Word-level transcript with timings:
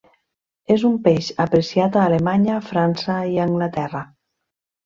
És 0.75 0.85
un 0.89 0.95
peix 1.07 1.27
apreciat 1.45 1.99
a 1.99 2.05
Alemanya, 2.05 2.57
França 2.71 3.19
i 3.35 3.39
Anglaterra. 3.47 4.03